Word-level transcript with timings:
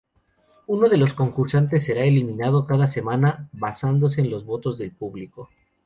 Uno 0.65 0.89
de 0.89 0.97
los 0.97 1.13
concursantes 1.13 1.83
será 1.85 2.03
eliminado 2.05 2.65
cada 2.65 2.89
semana, 2.89 3.47
basándose 3.51 4.21
en 4.21 4.31
los 4.31 4.45
votos 4.45 4.79
del 4.79 4.93
público. 4.95 5.51